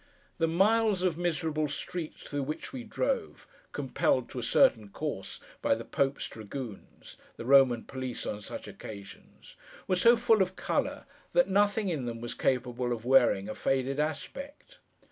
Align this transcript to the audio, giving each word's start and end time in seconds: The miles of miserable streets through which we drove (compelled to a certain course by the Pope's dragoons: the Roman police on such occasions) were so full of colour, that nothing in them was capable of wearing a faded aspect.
The 0.39 0.47
miles 0.47 1.03
of 1.03 1.15
miserable 1.15 1.67
streets 1.67 2.23
through 2.23 2.41
which 2.41 2.73
we 2.73 2.83
drove 2.83 3.45
(compelled 3.71 4.31
to 4.31 4.39
a 4.39 4.41
certain 4.41 4.89
course 4.89 5.39
by 5.61 5.75
the 5.75 5.85
Pope's 5.85 6.27
dragoons: 6.27 7.17
the 7.37 7.45
Roman 7.45 7.83
police 7.83 8.25
on 8.25 8.41
such 8.41 8.67
occasions) 8.67 9.55
were 9.87 9.95
so 9.95 10.17
full 10.17 10.41
of 10.41 10.55
colour, 10.55 11.05
that 11.33 11.49
nothing 11.49 11.89
in 11.89 12.05
them 12.07 12.19
was 12.19 12.33
capable 12.33 12.91
of 12.91 13.05
wearing 13.05 13.47
a 13.47 13.53
faded 13.53 13.99
aspect. 13.99 14.79